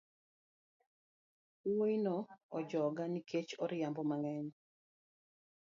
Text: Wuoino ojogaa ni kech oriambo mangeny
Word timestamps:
Wuoino 1.65 2.15
ojogaa 2.57 3.11
ni 3.13 3.21
kech 3.29 3.51
oriambo 3.63 4.01
mangeny 4.09 4.49